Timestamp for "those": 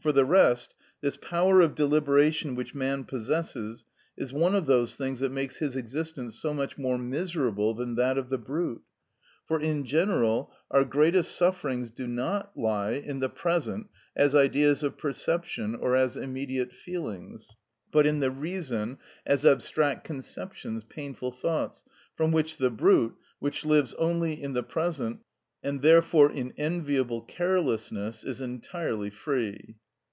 4.66-4.94